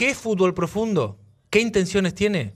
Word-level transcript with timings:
¿Qué 0.00 0.08
es 0.08 0.16
fútbol 0.16 0.54
profundo? 0.54 1.18
¿Qué 1.50 1.60
intenciones 1.60 2.14
tiene? 2.14 2.54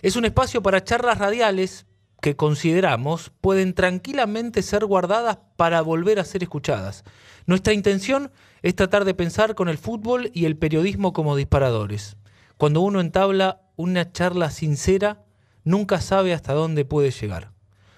Es 0.00 0.14
un 0.14 0.24
espacio 0.24 0.62
para 0.62 0.84
charlas 0.84 1.18
radiales 1.18 1.86
que 2.20 2.36
consideramos 2.36 3.32
pueden 3.40 3.74
tranquilamente 3.74 4.62
ser 4.62 4.84
guardadas 4.84 5.38
para 5.56 5.82
volver 5.82 6.20
a 6.20 6.24
ser 6.24 6.44
escuchadas. 6.44 7.02
Nuestra 7.46 7.72
intención 7.72 8.30
es 8.62 8.76
tratar 8.76 9.04
de 9.04 9.14
pensar 9.14 9.56
con 9.56 9.68
el 9.68 9.76
fútbol 9.76 10.30
y 10.32 10.44
el 10.44 10.56
periodismo 10.56 11.12
como 11.12 11.34
disparadores. 11.34 12.16
Cuando 12.58 12.80
uno 12.80 13.00
entabla 13.00 13.60
una 13.74 14.12
charla 14.12 14.48
sincera, 14.52 15.24
nunca 15.64 16.00
sabe 16.00 16.32
hasta 16.32 16.52
dónde 16.52 16.84
puede 16.84 17.10
llegar. 17.10 17.50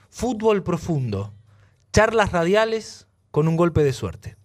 Fútbol 0.09 0.63
profundo, 0.63 1.35
charlas 1.93 2.33
radiales 2.33 3.09
con 3.31 3.47
un 3.47 3.59
golpe 3.59 3.85
de 3.85 3.93
suerte. 3.93 4.40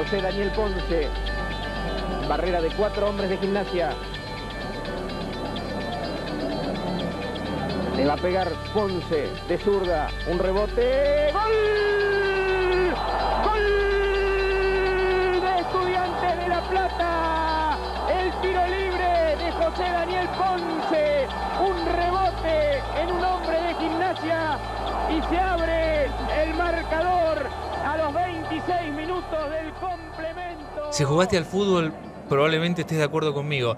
José 0.00 0.22
Daniel 0.22 0.50
Ponce. 0.52 1.08
Barrera 2.26 2.62
de 2.62 2.70
cuatro 2.70 3.10
hombres 3.10 3.28
de 3.28 3.36
gimnasia. 3.36 3.90
Le 7.98 8.06
va 8.06 8.14
a 8.14 8.16
pegar 8.16 8.48
Ponce 8.72 9.28
de 9.46 9.58
zurda. 9.58 10.08
Un 10.26 10.38
rebote. 10.38 11.30
¡Gol! 11.34 12.94
¡Gol! 13.44 13.66
De 15.42 15.60
Estudiantes 15.60 16.36
de 16.38 16.48
La 16.48 16.62
Plata. 16.62 17.76
El 18.08 18.32
tiro 18.40 18.66
libre 18.68 19.36
de 19.36 19.52
José 19.52 19.82
Daniel 19.82 20.28
Ponce. 20.28 21.28
Un 21.60 21.76
rebote 21.94 22.82
en 23.02 23.12
un 23.12 23.22
hombre 23.22 23.60
de 23.64 23.74
gimnasia. 23.74 24.58
Y 25.10 25.20
se 25.28 25.38
abre 25.38 26.06
el 26.42 26.54
marcador 26.54 27.50
a 27.84 27.96
los 27.98 28.14
26 28.50 28.92
minutos 28.94 29.50
del 29.50 29.72
complemento. 29.74 30.92
Si 30.92 31.04
jugaste 31.04 31.38
al 31.38 31.44
fútbol, 31.44 31.92
probablemente 32.28 32.80
estés 32.80 32.98
de 32.98 33.04
acuerdo 33.04 33.32
conmigo. 33.32 33.76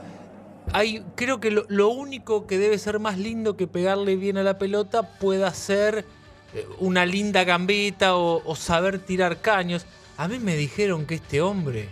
Hay, 0.73 1.05
creo 1.15 1.41
que 1.41 1.51
lo, 1.51 1.67
lo 1.69 1.91
único 1.91 2.47
que 2.47 2.57
debe 2.57 2.79
ser 2.79 2.99
más 2.99 3.19
lindo 3.19 3.57
que 3.57 3.67
pegarle 3.67 4.17
bien 4.17 4.39
a 4.39 4.43
la 4.43 4.59
pelota 4.59 5.03
pueda 5.03 5.53
ser 5.53 6.07
eh, 6.55 6.67
una 6.79 7.05
linda 7.05 7.45
gambeta 7.45 8.17
o, 8.17 8.57
saber 8.57 8.99
tirar 8.99 9.43
caños. 9.43 9.85
A 10.17 10.27
mí 10.27 10.39
me 10.39 10.57
dijeron 10.57 11.05
que 11.05 11.17
este 11.17 11.43
hombre 11.43 11.89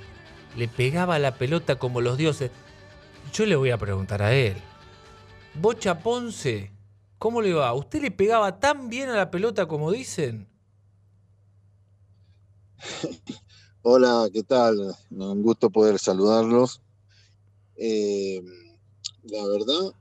le 0.57 0.67
pegaba 0.67 1.19
la 1.19 1.35
pelota 1.35 1.77
como 1.77 2.01
los 2.01 2.17
dioses. 2.17 2.51
Yo 3.33 3.45
le 3.45 3.57
voy 3.57 3.73
a 3.73 3.79
preguntar 3.79 4.23
a 4.23 4.33
él. 4.33 4.57
Bocha 5.55 5.99
Ponce, 5.99 6.71
¿cómo 7.19 7.43
le 7.43 7.53
va? 7.53 7.75
¿Usted 7.75 8.01
le 8.01 8.11
pegaba 8.11 8.59
tan 8.59 8.89
bien 8.89 9.11
a 9.11 9.17
la 9.17 9.31
pelota 9.31 9.67
como 9.67 9.91
dicen? 9.91 10.49
Hola, 13.83 14.29
¿qué 14.33 14.43
tal? 14.43 14.95
Un 15.11 15.43
gusto 15.43 15.71
poder 15.71 15.99
saludarlos. 15.99 16.81
Eh, 17.77 18.43
la 19.25 19.47
verdad, 19.47 19.95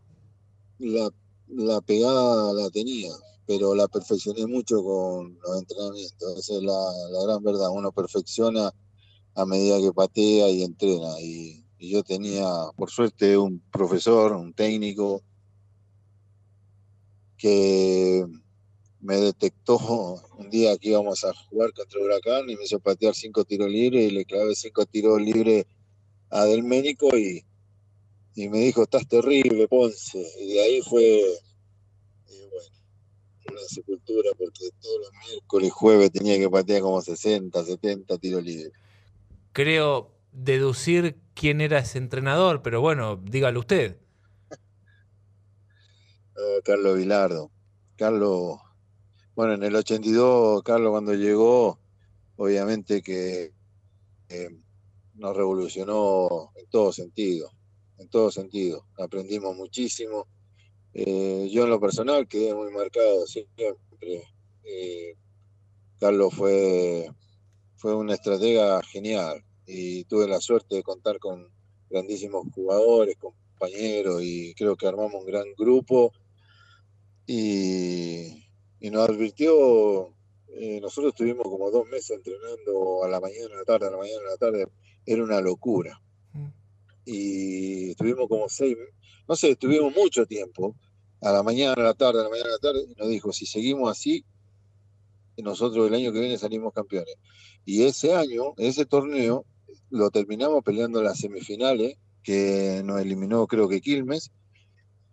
la, 0.80 1.82
pegada 1.82 2.54
la 2.54 2.70
tenía, 2.70 3.12
pero 3.46 3.76
la 3.76 3.88
perfeccioné 3.88 4.46
mucho 4.48 4.84
con 4.84 5.38
los 5.42 5.60
entrenamientos. 5.60 6.38
Esa 6.38 6.56
es 6.56 6.64
la, 6.64 6.80
la 7.12 7.24
gran 7.24 7.44
verdad. 7.44 7.70
Uno 7.72 7.92
perfecciona 7.92 8.74
a 9.36 9.46
medida 9.46 9.80
que 9.80 9.94
patea 9.94 10.50
y 10.50 10.64
entrena. 10.64 11.20
Y, 11.22 11.66
y, 11.78 11.90
yo 11.92 12.04
tenía, 12.04 12.48
por 12.76 12.90
suerte, 12.90 13.38
un 13.38 13.62
profesor, 13.72 14.34
un 14.34 14.54
técnico, 14.54 15.24
que 17.38 18.26
me 19.02 19.18
detectó 19.18 19.78
un 20.38 20.50
día 20.50 20.78
que 20.78 20.90
íbamos 20.90 21.24
a 21.24 21.34
jugar 21.34 21.72
contra 21.74 22.00
Huracán 22.00 22.50
y 22.50 22.56
me 22.56 22.64
hizo 22.64 22.80
patear 22.80 23.16
cinco 23.16 23.46
tiros 23.46 23.70
libres 23.70 24.12
y 24.12 24.14
le 24.14 24.26
clavé 24.26 24.56
cinco 24.56 24.86
tiros 24.86 25.22
libres 25.22 25.66
a 26.30 26.44
Delménico 26.46 27.18
y, 27.18 27.46
y 28.36 28.50
me 28.50 28.60
dijo, 28.60 28.84
estás 28.84 29.08
terrible, 29.08 29.68
Ponce. 29.68 30.26
Y 30.40 30.54
de 30.54 30.62
ahí 30.62 30.82
fue, 30.82 31.04
y 31.04 32.50
bueno, 32.50 32.70
una 33.52 33.62
sepultura 33.68 34.32
porque 34.38 34.70
todos 34.82 35.00
los 35.00 35.12
miércoles 35.28 35.68
y 35.68 35.72
jueves 35.72 36.12
tenía 36.12 36.38
que 36.38 36.50
patear 36.50 36.82
como 36.82 37.02
60, 37.02 37.64
70 37.64 38.18
tiros 38.18 38.44
libres. 38.44 38.74
Creo 39.54 40.12
deducir 40.32 41.18
quién 41.34 41.62
era 41.62 41.80
ese 41.80 41.98
entrenador, 41.98 42.62
pero 42.62 42.82
bueno, 42.82 43.16
dígalo 43.16 43.62
usted. 43.62 43.98
Uh, 46.36 46.62
Carlos 46.64 46.98
Vilardo. 46.98 47.50
Carlos 47.96 48.60
bueno, 49.40 49.54
en 49.54 49.64
el 49.64 49.74
82, 49.74 50.64
Carlos 50.64 50.92
cuando 50.92 51.14
llegó, 51.14 51.80
obviamente 52.36 53.02
que 53.02 53.54
eh, 54.28 54.50
nos 55.14 55.34
revolucionó 55.34 56.52
en 56.58 56.68
todo 56.70 56.92
sentido, 56.92 57.50
en 58.00 58.10
todo 58.10 58.32
sentido. 58.32 58.86
Aprendimos 58.98 59.56
muchísimo. 59.56 60.28
Eh, 60.94 61.48
yo 61.54 61.64
en 61.64 61.70
lo 61.70 61.80
personal 61.80 62.28
quedé 62.28 62.54
muy 62.54 62.70
marcado 62.74 63.26
siempre. 63.28 63.78
Eh, 64.66 65.16
Carlos 66.02 66.34
fue, 66.34 67.10
fue 67.78 67.96
una 67.96 68.16
estratega 68.16 68.84
genial 68.84 69.42
y 69.66 70.04
tuve 70.04 70.28
la 70.28 70.42
suerte 70.42 70.76
de 70.76 70.84
contar 70.84 71.18
con 71.18 71.48
grandísimos 71.90 72.46
jugadores, 72.54 73.16
compañeros 73.16 74.22
y 74.22 74.54
creo 74.56 74.76
que 74.76 74.86
armamos 74.86 75.14
un 75.14 75.26
gran 75.26 75.46
grupo. 75.58 76.12
Y, 77.26 78.49
y 78.80 78.90
nos 78.90 79.10
advirtió, 79.10 80.14
eh, 80.50 80.80
nosotros 80.82 81.14
estuvimos 81.14 81.44
como 81.44 81.70
dos 81.72 81.88
meses 81.88 82.12
entrenando 82.12 83.04
a 83.04 83.10
la 83.10 83.20
mañana, 83.20 83.56
a 83.56 83.58
la 83.58 83.66
tarde, 83.66 83.88
a 83.88 83.92
la 83.92 83.98
mañana, 83.98 84.22
a 84.28 84.32
la 84.32 84.38
tarde, 84.38 84.68
era 85.06 85.24
una 85.24 85.42
locura. 85.42 86.02
Mm. 86.34 86.48
Y 87.06 87.92
estuvimos 87.92 88.28
como 88.28 88.48
seis, 88.50 88.78
no 89.28 89.36
sé, 89.36 89.52
estuvimos 89.52 89.94
mucho 89.96 90.26
tiempo, 90.26 90.76
a 91.22 91.32
la 91.32 91.44
mañana, 91.44 91.74
a 91.74 91.84
la 91.84 91.94
tarde, 91.94 92.22
a 92.22 92.24
la 92.24 92.30
mañana, 92.30 92.50
a 92.50 92.54
la 92.54 92.60
tarde, 92.60 92.86
y 92.90 92.96
nos 92.96 93.10
dijo, 93.10 93.34
si 93.34 93.46
seguimos 93.46 93.92
así, 93.92 94.26
nosotros 95.42 95.88
el 95.88 95.94
año 95.94 96.12
que 96.12 96.20
viene 96.20 96.38
salimos 96.38 96.74
campeones. 96.74 97.16
Y 97.66 97.84
ese 97.84 98.14
año, 98.14 98.54
ese 98.58 98.86
torneo, 98.86 99.46
lo 99.90 100.10
terminamos 100.12 100.64
peleando 100.64 101.00
en 101.00 101.06
las 101.06 101.20
semifinales, 101.20 101.98
que 102.24 102.82
nos 102.84 103.02
eliminó 103.02 103.48
creo 103.48 103.68
que 103.68 103.82
Quilmes, 103.82 104.32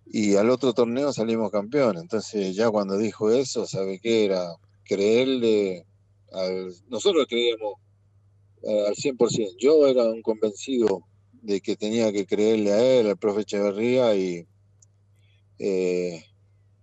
y 0.06 0.36
al 0.36 0.50
otro 0.50 0.72
torneo 0.72 1.12
salimos 1.12 1.50
campeón. 1.50 1.98
Entonces 1.98 2.54
ya 2.54 2.70
cuando 2.70 2.96
dijo 2.96 3.30
eso, 3.30 3.66
¿sabe 3.66 3.98
qué 4.00 4.24
era? 4.24 4.56
Creerle, 4.84 5.84
al, 6.32 6.72
nosotros 6.88 7.26
creíamos 7.28 7.74
al 8.64 8.94
100%, 8.94 9.56
yo 9.58 9.86
era 9.86 10.04
un 10.04 10.22
convencido 10.22 11.02
de 11.42 11.60
que 11.60 11.76
tenía 11.76 12.12
que 12.12 12.26
creerle 12.26 12.72
a 12.72 12.84
él, 12.84 13.06
al 13.06 13.16
profe 13.16 13.42
Echeverría, 13.42 14.16
y 14.16 14.46
eh, 15.58 16.24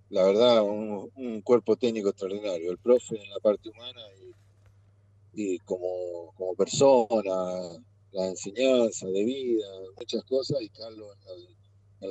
la 0.10 0.24
verdad, 0.24 0.64
un, 0.64 1.42
cuerpo 1.42 1.76
técnico 1.76 2.10
extraordinario, 2.10 2.72
el 2.72 2.78
profe 2.78 3.22
en 3.22 3.30
la 3.30 3.40
parte 3.40 3.70
humana 3.70 4.02
y, 5.34 5.58
como, 5.60 6.34
como 6.38 6.56
persona, 6.56 7.34
la 8.12 8.28
enseñanza 8.28 9.08
de 9.08 9.24
vida, 9.24 9.66
muchas 9.98 10.24
cosas, 10.24 10.62
y 10.62 10.70
Carlos 10.70 11.10
a 11.26 11.32
la 11.32 11.50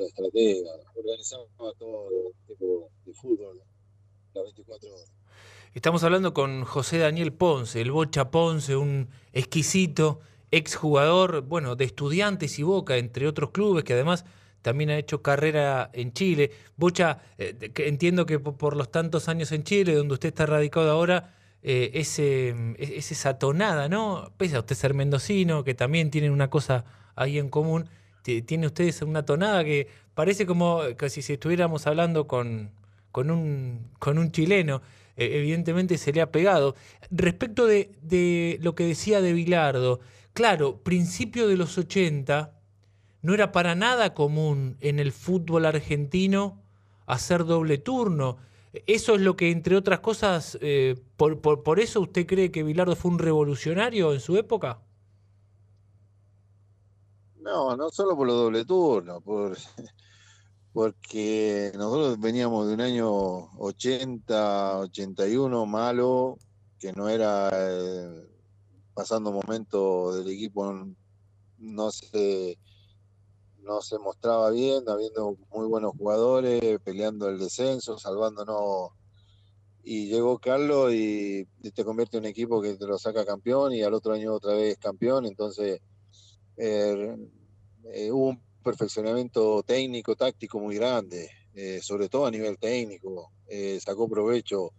estratega, 0.01 0.71
organizamos 0.95 1.49
todo 1.79 2.33
tipo 2.47 2.91
de 3.05 3.13
fútbol 3.13 3.61
las 4.35 4.45
24 4.45 4.93
horas. 4.93 5.13
Estamos 5.75 6.05
hablando 6.05 6.35
con 6.35 6.65
José 6.65 6.99
Daniel 6.99 7.33
Ponce, 7.33 7.81
el 7.81 7.93
Bocha 7.93 8.31
Ponce, 8.31 8.77
un 8.77 9.09
exquisito 9.33 10.21
exjugador, 10.51 11.43
bueno, 11.43 11.77
de 11.77 11.85
estudiantes 11.85 12.59
y 12.59 12.63
Boca, 12.63 12.97
entre 12.97 13.27
otros 13.27 13.51
clubes, 13.51 13.85
que 13.85 13.95
además 13.95 14.25
también 14.61 14.91
ha 14.91 14.99
hecho 14.99 15.23
carrera 15.23 15.91
en 15.93 16.13
Chile. 16.13 16.51
Bocha, 16.77 17.23
eh, 17.39 17.73
entiendo 17.77 18.27
que 18.27 18.39
por 18.39 18.77
los 18.77 18.91
tantos 18.91 19.29
años 19.29 19.51
en 19.53 19.65
Chile, 19.65 19.95
donde 19.95 20.15
usted 20.15 20.29
está 20.29 20.47
radicado 20.47 20.91
ahora, 20.91 21.35
eh, 21.63 21.91
ese, 21.95 22.55
es 22.79 23.13
esa 23.13 23.39
tonada, 23.39 23.89
¿no? 23.89 24.33
Pese 24.37 24.57
a 24.57 24.61
usted 24.61 24.77
ser 24.77 24.95
mendocino, 24.95 25.65
que 25.65 25.75
también 25.75 26.11
tienen 26.11 26.33
una 26.33 26.51
cosa 26.51 26.85
ahí 27.15 27.39
en 27.39 27.49
común 27.49 27.89
tiene 28.23 28.67
ustedes 28.67 29.03
una 29.03 29.25
tonada 29.25 29.65
que 29.65 29.89
parece 30.15 30.47
como 30.47 30.81
casi 30.97 31.23
si 31.23 31.35
estuviéramos 31.35 31.87
hablando 31.87 32.27
con, 32.27 32.71
con, 33.11 33.31
un, 33.31 33.91
con 33.99 34.19
un 34.19 34.31
chileno. 34.31 34.83
Eh, 35.17 35.39
evidentemente 35.39 35.99
se 35.99 36.13
le 36.13 36.21
ha 36.21 36.31
pegado. 36.33 36.75
Respecto 37.11 37.67
de, 37.67 37.91
de, 38.03 38.59
lo 38.63 38.75
que 38.75 38.85
decía 38.87 39.21
de 39.21 39.33
Bilardo, 39.33 40.01
claro, 40.33 40.79
principio 40.83 41.49
de 41.49 41.57
los 41.57 41.77
80 41.79 42.59
no 43.23 43.35
era 43.35 43.53
para 43.53 43.75
nada 43.75 44.15
común 44.15 44.77
en 44.81 44.99
el 44.99 45.13
fútbol 45.13 45.67
argentino 45.67 46.63
hacer 47.07 47.45
doble 47.45 47.79
turno. 47.79 48.39
Eso 48.87 49.17
es 49.17 49.21
lo 49.21 49.37
que, 49.37 49.51
entre 49.51 49.77
otras 49.77 50.01
cosas, 50.01 50.59
eh, 50.63 50.97
por, 51.17 51.41
por, 51.41 51.63
por 51.63 51.79
eso 51.79 52.01
usted 52.01 52.27
cree 52.27 52.51
que 52.51 52.63
Bilardo 52.63 52.97
fue 52.97 53.11
un 53.11 53.19
revolucionario 53.19 54.13
en 54.15 54.21
su 54.21 54.37
época? 54.39 54.81
No, 57.43 57.77
no 57.77 57.91
solo 57.91 58.17
por 58.17 58.27
los 58.29 58.37
doble 58.37 58.65
turnos, 58.65 59.23
por, 59.23 59.57
porque 60.73 61.73
nosotros 61.75 62.21
veníamos 62.21 62.69
de 62.69 62.75
un 62.75 62.81
año 62.81 63.11
80, 63.59 64.79
81 64.79 65.67
malo, 65.67 66.39
que 66.79 66.93
no 66.93 67.09
era, 67.09 67.51
pasando 68.95 69.33
momentos 69.33 70.17
del 70.17 70.33
equipo 70.33 70.73
no 71.59 71.91
se, 71.91 72.59
no 73.61 73.81
se 73.81 73.99
mostraba 73.99 74.51
bien, 74.51 74.89
habiendo 74.89 75.37
muy 75.51 75.67
buenos 75.67 75.93
jugadores, 75.97 76.81
peleando 76.85 77.29
el 77.29 77.39
descenso, 77.39 77.99
salvándonos. 77.99 78.91
Y 79.85 80.07
llegó 80.07 80.39
Carlos 80.39 80.93
y, 80.93 81.45
te 81.75 81.85
convierte 81.85 82.19
en 82.19 82.25
un 82.25 82.31
equipo 82.31 82.63
que 82.63 82.77
te 82.77 82.87
lo 82.87 82.99
saca 82.99 83.25
campeón 83.25 83.73
y 83.73 83.83
al 83.83 83.95
otro 83.95 84.13
año 84.13 84.35
otra 84.35 84.55
vez 84.55 84.79
campeón. 84.79 85.27
Entonces 85.27 85.81
eh, 86.57 87.17
eh, 87.93 88.11
hubo 88.11 88.29
un 88.29 88.43
perfeccionamiento 88.63 89.63
técnico, 89.63 90.17
táctico 90.17 90.59
muy 90.59 90.77
grande, 90.77 91.31
eh, 91.55 91.81
sobre 91.83 92.09
todo 92.09 92.27
a 92.27 92.31
nivel 92.31 92.59
técnico. 92.59 93.33
sacó 93.81 94.09
provecho. 94.09 94.73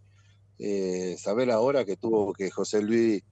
saber 1.18 1.52
ahora 1.52 1.86
que 1.86 1.98
tuvo 1.98 2.34
que 2.34 2.50
José 2.50 2.81
Luis 2.81 3.24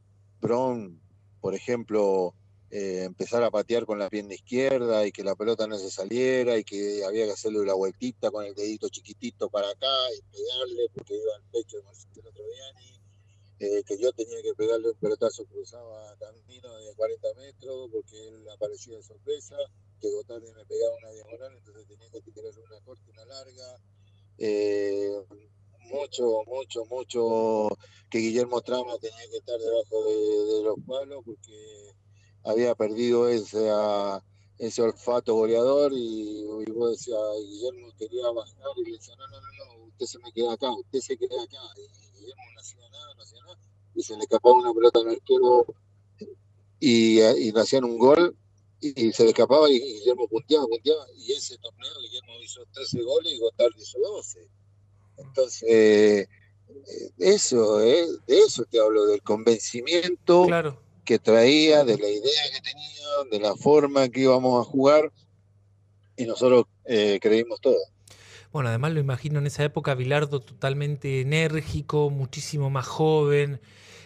Bron, 0.41 0.99
por 1.39 1.55
ejemplo, 1.55 2.35
eh, 2.73 3.03
empezar 3.03 3.43
a 3.43 3.51
patear 3.51 3.85
con 3.85 3.99
la 3.99 4.09
pierna 4.09 4.33
izquierda 4.33 5.05
y 5.05 5.11
que 5.11 5.25
la 5.25 5.35
pelota 5.35 5.67
no 5.67 5.77
se 5.77 5.91
saliera 5.91 6.57
y 6.57 6.63
que 6.63 7.03
había 7.03 7.25
que 7.25 7.33
hacerle 7.33 7.65
la 7.65 7.73
vueltita 7.73 8.31
con 8.31 8.45
el 8.45 8.55
dedito 8.55 8.87
chiquitito 8.87 9.49
para 9.49 9.69
acá 9.69 9.93
y 10.17 10.21
pegarle 10.31 10.87
porque 10.93 11.15
iba 11.15 11.35
al 11.35 11.43
pecho 11.51 11.75
de 11.75 11.83
Marcelo 11.83 12.31
Troviani, 12.31 13.00
eh, 13.61 13.83
que 13.85 13.95
yo 13.99 14.11
tenía 14.13 14.41
que 14.41 14.55
pegarle 14.55 14.89
un 14.89 14.97
pelotazo 14.97 15.45
cruzaba 15.45 16.15
camino 16.17 16.75
de 16.79 16.95
40 16.95 17.27
metros 17.35 17.89
porque 17.91 18.27
él 18.27 18.49
aparecía 18.49 18.97
de 18.97 19.03
sorpresa, 19.03 19.55
que 19.99 20.09
Gotardi 20.09 20.51
me 20.51 20.65
pegaba 20.65 20.95
una 20.97 21.11
diagonal, 21.11 21.53
entonces 21.55 21.87
tenía 21.87 22.09
que 22.09 22.21
tirarle 22.21 22.59
una 22.59 22.81
corta, 22.81 23.03
una 23.11 23.25
larga. 23.25 23.77
Eh, 24.39 25.11
mucho, 25.91 26.41
mucho, 26.47 26.85
mucho 26.85 27.67
que 28.09 28.17
Guillermo 28.17 28.61
Trama 28.61 28.97
tenía 28.97 29.29
que 29.29 29.37
estar 29.37 29.59
debajo 29.59 30.05
de, 30.05 30.63
los 30.63 30.75
palos 30.87 31.21
porque 31.23 31.91
había 32.43 32.73
perdido 32.73 33.29
ese, 33.29 33.69
olfato 34.81 35.35
goleador 35.35 35.91
y, 35.93 36.43
vos 36.73 36.91
decías, 36.91 37.19
Guillermo 37.45 37.93
quería 37.95 38.31
bajar 38.31 38.71
y 38.77 38.85
le 38.85 38.97
decía, 38.97 39.15
no, 39.17 39.27
no, 39.27 39.39
no, 39.39 39.85
usted 39.85 40.05
se 40.07 40.17
me 40.17 40.31
queda 40.31 40.53
acá, 40.53 40.71
usted 40.71 40.99
se 40.99 41.15
queda 41.15 41.43
acá. 41.43 41.59
Y 41.77 42.19
Guillermo 42.21 42.43
no 42.53 42.59
hacía 42.59 42.89
nada, 42.89 43.13
no 43.15 43.23
hacía 43.23 43.40
Y 44.01 44.03
se 44.03 44.15
le 44.17 44.23
escapaba 44.23 44.55
una 44.55 44.73
pelota 44.73 44.99
al 44.99 45.09
arquero 45.09 45.67
y, 46.79 47.21
y 47.21 47.51
le 47.51 47.61
hacían 47.61 47.83
un 47.83 47.99
gol 47.99 48.35
y, 48.81 49.13
se 49.13 49.23
le 49.23 49.29
escapaba 49.29 49.69
y 49.69 49.79
Guillermo 49.79 50.27
punteaba, 50.27 50.65
punteaba. 50.65 51.05
Y 51.15 51.33
ese 51.33 51.55
torneo 51.59 51.91
Guillermo 52.01 52.33
hizo 52.43 52.65
13 52.73 53.01
goles 53.03 53.33
y 53.33 53.37
Gotardi 53.37 53.79
hizo 53.79 53.99
12. 53.99 54.39
Entonces, 55.17 55.63
eh, 55.69 56.27
eso, 57.19 57.79
eh, 57.79 58.07
de 58.25 58.39
eso 58.39 58.65
te 58.65 58.79
hablo, 58.79 59.05
del 59.05 59.21
convencimiento 59.21 60.47
que 61.05 61.19
traía, 61.19 61.83
de 61.83 61.97
la 61.99 62.07
idea 62.07 62.43
que 62.53 62.61
tenía, 62.61 63.07
de 63.29 63.39
la 63.39 63.55
forma 63.55 64.09
que 64.09 64.21
íbamos 64.21 64.65
a 64.65 64.67
jugar, 64.67 65.11
y 66.17 66.25
nosotros 66.25 66.65
eh, 66.85 67.19
creímos 67.21 67.61
todo. 67.61 67.77
Bueno, 68.51 68.69
además 68.69 68.93
lo 68.93 68.99
imagino 68.99 69.37
en 69.39 69.47
esa 69.47 69.63
época, 69.63 69.93
Bilardo 69.93 70.39
totalmente 70.39 71.21
enérgico, 71.21 72.09
muchísimo 72.09 72.71
más 72.71 72.87
joven. 72.87 73.61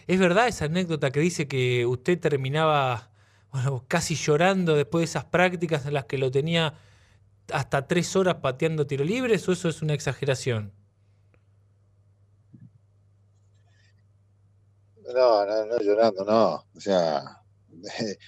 ¿Es 0.06 0.20
verdad 0.20 0.48
esa 0.48 0.66
anécdota 0.66 1.10
que 1.10 1.20
dice 1.20 1.48
que 1.48 1.84
usted 1.86 2.18
terminaba 2.20 3.10
bueno, 3.52 3.84
casi 3.88 4.14
llorando 4.14 4.76
después 4.76 5.00
de 5.00 5.04
esas 5.06 5.24
prácticas 5.24 5.86
en 5.86 5.94
las 5.94 6.04
que 6.04 6.18
lo 6.18 6.30
tenía 6.30 6.74
hasta 7.52 7.86
tres 7.86 8.14
horas 8.16 8.36
pateando 8.36 8.86
tiro 8.86 9.04
libres 9.04 9.48
o 9.48 9.52
eso 9.52 9.68
es 9.68 9.82
una 9.82 9.94
exageración? 9.94 10.72
No, 15.14 15.46
no, 15.46 15.66
no 15.66 15.78
llorando, 15.78 16.24
no. 16.24 16.54
O 16.76 16.80
sea, 16.80 17.40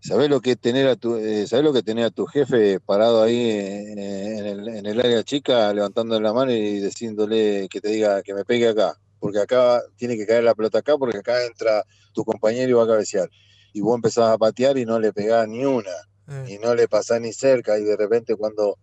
¿sabés 0.00 0.28
lo 0.28 0.40
que 0.40 0.56
tener 0.56 0.86
a 0.86 0.96
tu, 0.96 1.16
eh, 1.16 1.46
lo 1.62 1.72
que 1.72 1.82
tener 1.82 2.04
a 2.04 2.10
tu 2.10 2.26
jefe 2.26 2.80
parado 2.80 3.22
ahí 3.22 3.50
en, 3.50 3.98
el, 3.98 4.68
en, 4.68 4.86
el, 4.86 5.00
área 5.00 5.24
chica, 5.24 5.72
levantando 5.72 6.20
la 6.20 6.32
mano 6.32 6.52
y 6.52 6.80
diciéndole 6.80 7.68
que 7.70 7.80
te 7.80 7.88
diga 7.88 8.22
que 8.22 8.34
me 8.34 8.44
pegue 8.44 8.68
acá? 8.68 8.98
Porque 9.20 9.40
acá 9.40 9.82
tiene 9.96 10.16
que 10.16 10.26
caer 10.26 10.44
la 10.44 10.54
pelota 10.54 10.78
acá, 10.78 10.96
porque 10.96 11.18
acá 11.18 11.44
entra 11.44 11.84
tu 12.12 12.24
compañero 12.24 12.70
y 12.70 12.72
va 12.74 12.84
a 12.84 12.86
cabecear. 12.86 13.28
Y 13.72 13.80
vos 13.80 13.94
empezás 13.94 14.30
a 14.30 14.38
patear 14.38 14.78
y 14.78 14.84
no 14.84 14.98
le 14.98 15.12
pegás 15.12 15.48
ni 15.48 15.64
una, 15.64 15.90
eh. 16.28 16.44
y 16.48 16.58
no 16.58 16.74
le 16.74 16.88
pasás 16.88 17.20
ni 17.20 17.32
cerca, 17.32 17.78
y 17.78 17.84
de 17.84 17.96
repente 17.96 18.36
cuando 18.36 18.78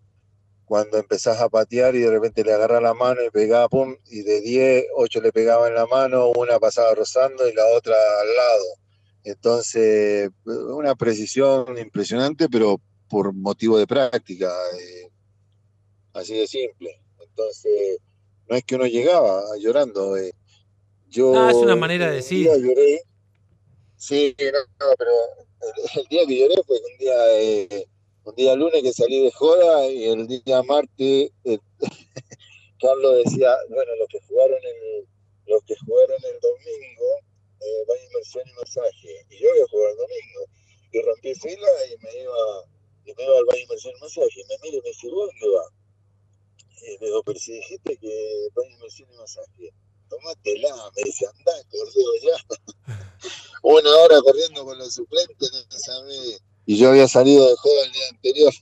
cuando 0.65 0.97
empezás 0.97 1.39
a 1.41 1.49
patear 1.49 1.95
y 1.95 1.99
de 1.99 2.09
repente 2.09 2.43
le 2.43 2.53
agarra 2.53 2.81
la 2.81 2.93
mano 2.93 3.23
y 3.23 3.29
pegaba, 3.29 3.69
pum, 3.69 3.95
y 4.07 4.23
de 4.23 4.41
10, 4.41 4.85
8 4.95 5.21
le 5.21 5.31
pegaba 5.31 5.67
en 5.67 5.75
la 5.75 5.85
mano, 5.85 6.31
una 6.35 6.59
pasaba 6.59 6.93
rozando 6.95 7.47
y 7.47 7.53
la 7.53 7.65
otra 7.77 7.95
al 7.95 8.35
lado. 8.35 8.65
Entonces, 9.23 10.29
una 10.45 10.95
precisión 10.95 11.77
impresionante, 11.77 12.49
pero 12.49 12.81
por 13.09 13.33
motivo 13.33 13.77
de 13.77 13.87
práctica, 13.87 14.51
eh, 14.79 15.09
así 16.13 16.35
de 16.35 16.47
simple. 16.47 17.01
Entonces, 17.19 17.99
no 18.49 18.55
es 18.55 18.63
que 18.63 18.75
uno 18.75 18.85
llegaba 18.85 19.43
llorando. 19.59 20.17
Eh. 20.17 20.31
Yo, 21.07 21.37
ah, 21.37 21.51
es 21.51 21.57
una 21.57 21.75
manera 21.75 22.09
de 22.09 22.17
decir. 22.17 22.47
Lloré. 22.47 23.01
Sí, 23.97 24.35
no, 24.39 24.85
pero 24.97 25.11
el, 25.95 26.05
día 26.09 26.25
que 26.27 26.39
lloré 26.39 26.55
fue 26.65 26.77
un 26.77 26.97
día... 26.97 27.39
Eh, 27.39 27.87
un 28.25 28.33
día 28.33 28.55
lunes 28.55 28.81
que 28.81 28.91
salí 28.91 29.21
de 29.23 29.31
joda 29.31 29.87
y 29.87 30.05
el 30.05 30.27
día 30.27 30.63
martes 30.63 31.29
eh, 31.43 31.59
Carlos 32.81 33.23
decía, 33.23 33.55
bueno, 33.69 33.91
los 33.99 34.09
que 34.09 34.19
jugaron 34.27 34.59
el, 34.63 35.07
los 35.45 35.63
que 35.63 35.75
jugaron 35.85 36.17
el 36.17 36.39
domingo 36.39 37.09
eh, 37.61 37.85
van 37.87 37.97
a 37.97 38.03
inmersión 38.03 38.43
y 38.47 38.53
masaje. 38.53 39.25
Y 39.29 39.39
yo 39.39 39.49
voy 39.49 39.61
a 39.61 39.67
jugar 39.69 39.91
el 39.91 39.97
domingo. 39.97 40.41
Y 40.91 41.01
rompí 41.01 41.35
fila 41.35 41.69
y 41.89 42.03
me 42.03 42.21
iba, 42.21 42.65
y 43.05 43.13
me 43.13 43.23
iba 43.23 43.37
al 43.37 43.45
baño 43.45 43.61
inmersión 43.61 43.93
y 43.97 44.01
masaje. 44.01 44.41
Y 44.41 44.45
me 44.45 44.55
miro 44.63 44.77
y 44.77 44.81
me 44.81 44.89
dice, 44.89 45.07
¿dónde 45.07 45.49
va? 45.55 45.65
Y 46.81 46.99
le 46.99 47.05
digo, 47.07 47.23
pero 47.23 47.39
si 47.39 47.53
dijiste 47.53 47.97
que 47.97 48.47
baño 48.55 48.75
inmersión 48.75 49.09
y 49.13 49.17
masaje, 49.17 49.73
tomátela, 50.09 50.75
me 50.95 51.03
dice, 51.03 51.25
andá, 51.27 51.53
corrido 51.69 52.11
ya. 52.23 52.93
Una 53.63 53.89
hora 53.89 54.21
corriendo 54.21 54.63
con 54.65 54.77
los 54.77 54.93
suplentes, 54.93 55.51
no 55.51 55.77
sabés 55.77 56.41
y 56.65 56.77
yo 56.77 56.89
había 56.89 57.07
salido 57.07 57.47
de 57.47 57.55
juego 57.55 57.83
el 57.85 57.91
día 57.91 58.03
anterior. 58.11 58.53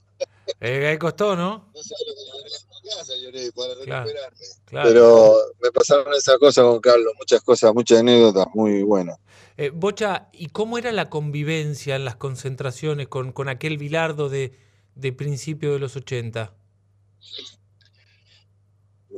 Eh, 0.60 0.86
ahí 0.86 0.98
costó, 0.98 1.36
¿no? 1.36 1.70
No 1.74 1.82
sé 1.82 1.94
lo 2.06 2.14
que 2.14 2.20
lloré 2.26 2.50
en 2.54 2.68
mi 2.68 2.90
casa, 2.90 3.12
lloré 3.22 3.52
para 3.52 3.74
recuperarme. 3.74 4.38
Pero 4.70 5.36
me 5.62 5.70
pasaron 5.72 6.12
esas 6.12 6.38
cosas 6.38 6.64
con 6.64 6.80
Carlos, 6.80 7.14
muchas 7.18 7.40
cosas, 7.42 7.72
muchas 7.72 8.00
anécdotas 8.00 8.46
muy 8.54 8.82
buenas. 8.82 9.18
Eh, 9.56 9.70
Bocha, 9.70 10.28
¿y 10.32 10.48
cómo 10.48 10.76
era 10.76 10.92
la 10.92 11.08
convivencia 11.08 11.96
en 11.96 12.04
las 12.04 12.16
concentraciones 12.16 13.08
con, 13.08 13.32
con 13.32 13.48
aquel 13.48 13.78
Bilardo 13.78 14.28
de, 14.28 14.52
de 14.96 15.12
principio 15.12 15.72
de 15.72 15.78
los 15.78 15.96
80? 15.96 16.52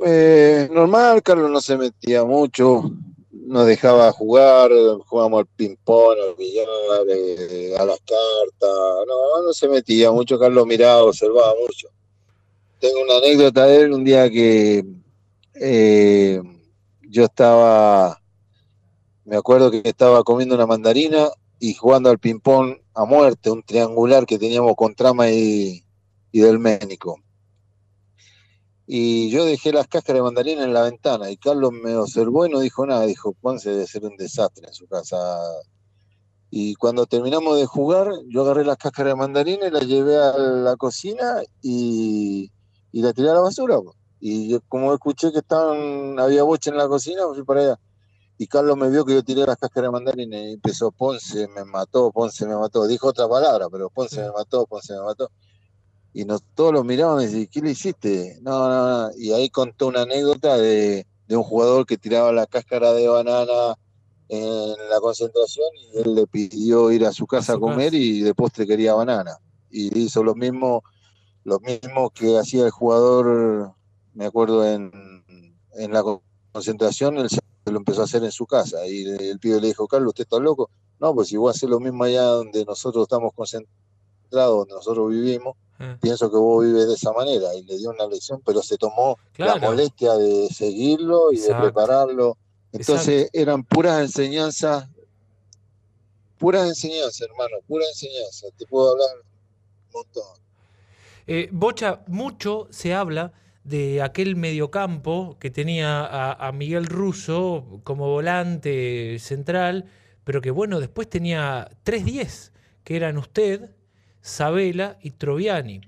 Eh, 0.05 0.69
normal, 0.71 1.23
Carlos 1.23 1.49
no 1.49 1.59
se 1.59 1.75
metía 1.75 2.23
mucho, 2.23 2.91
nos 3.31 3.65
dejaba 3.65 4.11
jugar, 4.11 4.69
jugábamos 5.05 5.39
al 5.39 5.47
ping-pong, 5.47 6.17
al 6.21 6.35
billar, 6.35 6.67
eh, 7.09 7.75
a 7.77 7.85
las 7.85 7.99
cartas. 7.99 9.05
No, 9.07 9.41
no 9.43 9.53
se 9.53 9.67
metía 9.67 10.11
mucho, 10.11 10.37
Carlos 10.37 10.67
miraba, 10.67 11.03
observaba 11.03 11.53
mucho. 11.59 11.87
Tengo 12.79 13.01
una 13.01 13.17
anécdota 13.17 13.65
de 13.65 13.81
él, 13.81 13.93
un 13.93 14.03
día 14.03 14.29
que 14.29 14.85
eh, 15.55 16.41
yo 17.01 17.23
estaba, 17.23 18.21
me 19.25 19.35
acuerdo 19.37 19.71
que 19.71 19.81
estaba 19.83 20.23
comiendo 20.23 20.53
una 20.53 20.67
mandarina 20.67 21.29
y 21.59 21.73
jugando 21.73 22.11
al 22.11 22.19
ping-pong 22.19 22.77
a 22.93 23.05
muerte, 23.05 23.49
un 23.49 23.63
triangular 23.63 24.27
que 24.27 24.37
teníamos 24.37 24.75
con 24.75 24.93
Trama 24.93 25.31
y, 25.31 25.83
y 26.31 26.39
del 26.39 26.59
Ménico 26.59 27.19
y 28.89 29.29
yo 29.31 29.43
dejé 29.43 29.73
las 29.73 29.87
cáscaras 29.87 30.19
de 30.19 30.23
mandarina 30.23 30.63
en 30.63 30.73
la 30.73 30.83
ventana 30.83 31.29
y 31.29 31.35
Carlos 31.35 31.73
me 31.73 31.95
observó 31.97 32.45
y 32.45 32.49
no 32.49 32.61
dijo 32.61 32.85
nada, 32.85 33.05
dijo, 33.05 33.33
Ponce 33.33 33.69
debe 33.69 33.85
ser 33.85 34.05
un 34.05 34.15
desastre 34.15 34.65
en 34.67 34.73
su 34.73 34.87
casa. 34.87 35.17
Y 36.49 36.75
cuando 36.75 37.05
terminamos 37.05 37.57
de 37.57 37.65
jugar, 37.65 38.09
yo 38.29 38.43
agarré 38.43 38.63
las 38.63 38.77
cáscaras 38.77 39.11
de 39.11 39.17
mandarina 39.17 39.67
y 39.67 39.71
las 39.71 39.85
llevé 39.85 40.15
a 40.17 40.37
la 40.37 40.77
cocina 40.77 41.43
y, 41.61 42.49
y 42.93 43.01
la 43.01 43.11
tiré 43.11 43.29
a 43.29 43.33
la 43.33 43.41
basura. 43.41 43.77
Y 44.21 44.47
yo, 44.49 44.61
como 44.69 44.93
escuché 44.93 45.33
que 45.33 45.41
había 45.51 46.43
boche 46.43 46.69
en 46.69 46.77
la 46.77 46.87
cocina, 46.87 47.23
fui 47.33 47.43
para 47.43 47.61
allá. 47.61 47.79
Y 48.37 48.47
Carlos 48.47 48.77
me 48.77 48.89
vio 48.89 49.03
que 49.03 49.15
yo 49.15 49.23
tiré 49.23 49.45
las 49.45 49.57
cáscaras 49.57 49.89
de 49.89 49.91
mandarina 49.91 50.39
y 50.39 50.53
empezó, 50.53 50.91
Ponce 50.91 51.49
me 51.49 51.65
mató, 51.65 52.11
Ponce 52.11 52.45
me 52.45 52.55
mató. 52.55 52.87
Dijo 52.87 53.09
otra 53.09 53.27
palabra, 53.27 53.67
pero 53.69 53.89
Ponce 53.89 54.21
me 54.21 54.31
mató, 54.31 54.65
Ponce 54.65 54.93
me 54.93 55.01
mató 55.01 55.29
y 56.17 56.25
nos, 56.25 56.41
todos 56.55 56.73
lo 56.73 56.83
miraban 56.83 57.21
y 57.21 57.25
decían, 57.27 57.45
¿qué 57.45 57.61
le 57.61 57.69
hiciste? 57.69 58.39
No, 58.41 58.67
no, 58.67 59.07
no. 59.07 59.11
Y 59.19 59.33
ahí 59.33 59.51
contó 59.51 59.85
una 59.85 60.01
anécdota 60.01 60.57
de, 60.57 61.05
un 61.29 61.43
jugador 61.43 61.85
que 61.85 61.99
tiraba 61.99 62.31
la 62.31 62.47
cáscara 62.47 62.91
de 62.93 63.07
banana 63.07 63.77
en 64.27 64.89
la 64.89 64.99
concentración 64.99 65.67
y 65.75 65.99
él 65.99 66.15
le 66.15 66.25
pidió 66.25 66.89
ir 66.91 67.05
a 67.05 67.11
su 67.11 67.27
casa 67.27 67.53
a, 67.53 67.59
comer 67.59 67.93
y 67.93 68.21
de 68.21 68.33
postre 68.33 68.65
quería 68.65 68.95
banana. 68.95 69.37
Y 69.69 69.95
hizo 69.95 70.23
lo 70.23 70.33
mismo, 70.33 70.81
lo 71.43 71.59
mismo 71.59 72.09
que 72.09 72.35
hacía 72.39 72.65
el 72.65 72.71
jugador, 72.71 73.75
me 74.15 74.25
acuerdo, 74.25 74.65
en, 74.65 74.91
en 75.73 75.93
la 75.93 76.03
concentración, 76.51 77.19
él 77.19 77.29
se 77.29 77.39
lo 77.65 77.77
empezó 77.77 78.01
a 78.01 78.05
hacer 78.05 78.23
en 78.23 78.31
su 78.31 78.47
casa. 78.47 78.87
Y 78.87 79.03
el 79.03 79.37
pibe 79.37 79.61
le 79.61 79.67
dijo, 79.67 79.87
Carlos, 79.87 80.13
¿usted 80.13 80.23
está 80.23 80.39
loco? 80.39 80.71
No, 80.99 81.13
pues 81.13 81.27
si 81.27 81.37
vos 81.37 81.55
haces 81.55 81.69
lo 81.69 81.79
mismo 81.79 82.05
allá 82.05 82.23
donde 82.23 82.65
nosotros 82.65 83.03
estamos 83.03 83.33
concentrados, 83.35 83.86
donde 84.29 84.73
nosotros 84.73 85.09
vivimos, 85.11 85.55
ah. 85.79 85.97
pienso 86.01 86.29
que 86.29 86.37
vos 86.37 86.65
vives 86.65 86.87
de 86.87 86.93
esa 86.93 87.11
manera. 87.13 87.53
Y 87.55 87.63
le 87.63 87.77
dio 87.77 87.89
una 87.89 88.07
lección, 88.07 88.41
pero 88.45 88.61
se 88.61 88.77
tomó 88.77 89.17
la 89.37 89.55
molestia 89.57 90.13
de 90.13 90.47
seguirlo 90.49 91.31
y 91.31 91.39
de 91.39 91.53
prepararlo. 91.55 92.37
Entonces 92.71 93.29
eran 93.33 93.63
puras 93.63 94.01
enseñanzas, 94.01 94.87
puras 96.37 96.67
enseñanzas, 96.67 97.21
hermano, 97.21 97.57
puras 97.67 97.89
enseñanzas. 97.89 98.51
Te 98.57 98.65
puedo 98.65 98.91
hablar 98.91 99.07
un 99.17 99.91
montón. 99.93 100.47
Eh, 101.27 101.49
Bocha, 101.51 102.01
mucho 102.07 102.67
se 102.71 102.93
habla 102.93 103.33
de 103.67 104.01
aquel 104.01 104.37
mediocampo 104.37 105.35
que 105.39 105.51
tenía 105.51 106.05
a, 106.31 106.51
Miguel 106.53 106.85
Russo 106.85 107.81
como 107.83 108.07
volante 108.07 109.19
central, 109.19 109.85
pero 110.23 110.39
que 110.39 110.51
bueno, 110.51 110.79
después 110.79 111.09
tenía 111.09 111.69
3-10, 111.83 112.51
que 112.85 112.95
eran 112.95 113.17
usted, 113.17 113.71
Sabela 114.27 114.97
y 115.01 115.11
Troviani. 115.11 115.81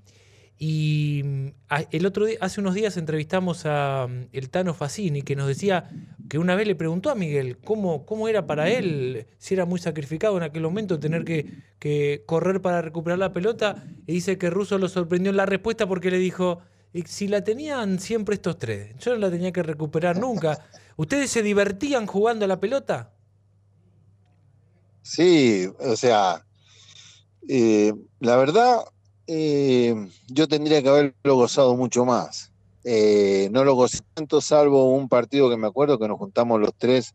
Y 0.57 1.21
mm, 1.23 1.47
el 1.91 2.05
otro 2.05 2.25
día, 2.25 2.37
hace 2.41 2.59
unos 2.59 2.73
días 2.73 2.97
entrevistamos 2.97 3.65
a 3.65 4.07
mm, 4.09 4.29
el 4.33 4.49
Tano 4.49 4.73
Facini, 4.73 5.21
que 5.21 5.35
nos 5.35 5.47
decía 5.47 5.89
que 6.29 6.37
una 6.37 6.55
vez 6.55 6.67
le 6.67 6.75
preguntó 6.75 7.09
a 7.09 7.15
Miguel 7.15 7.57
cómo, 7.57 8.05
cómo 8.05 8.27
era 8.27 8.45
para 8.45 8.69
él, 8.69 9.27
si 9.37 9.53
era 9.53 9.65
muy 9.65 9.79
sacrificado 9.79 10.37
en 10.37 10.43
aquel 10.43 10.63
momento 10.63 10.99
tener 10.99 11.23
que, 11.23 11.63
que 11.79 12.23
correr 12.25 12.61
para 12.61 12.81
recuperar 12.81 13.19
la 13.19 13.31
pelota, 13.33 13.83
y 14.05 14.13
dice 14.13 14.37
que 14.37 14.49
Russo 14.49 14.77
lo 14.77 14.89
sorprendió 14.89 15.29
en 15.29 15.37
la 15.37 15.45
respuesta 15.45 15.87
porque 15.87 16.11
le 16.11 16.17
dijo, 16.17 16.61
si 17.05 17.27
la 17.27 17.43
tenían 17.43 17.99
siempre 17.99 18.35
estos 18.35 18.57
tres, 18.57 18.95
yo 18.99 19.13
no 19.13 19.19
la 19.19 19.31
tenía 19.31 19.51
que 19.51 19.63
recuperar 19.63 20.17
nunca. 20.17 20.65
¿Ustedes 20.97 21.31
se 21.31 21.41
divertían 21.41 22.05
jugando 22.05 22.43
a 22.45 22.47
la 22.49 22.59
pelota? 22.59 23.13
Sí, 25.01 25.69
o 25.79 25.95
sea, 25.95 26.45
eh, 27.47 27.93
la 28.19 28.35
verdad, 28.35 28.79
eh, 29.27 29.95
yo 30.27 30.47
tendría 30.47 30.81
que 30.81 30.89
haberlo 30.89 31.35
gozado 31.35 31.75
mucho 31.75 32.05
más. 32.05 32.51
Eh, 32.83 33.49
no 33.51 33.63
lo 33.63 33.75
gocé 33.75 33.99
tanto, 34.13 34.41
salvo 34.41 34.93
un 34.93 35.09
partido 35.09 35.49
que 35.49 35.57
me 35.57 35.67
acuerdo 35.67 35.99
que 35.99 36.07
nos 36.07 36.17
juntamos 36.17 36.59
los 36.59 36.73
tres 36.75 37.13